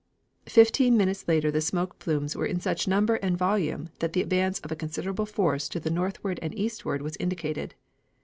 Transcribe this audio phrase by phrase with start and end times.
[0.49, 4.59] Fifteen minutes later the smoke plumes were in such number and volume that the advance
[4.61, 7.75] of a considerable force to the northward and eastward was indicated.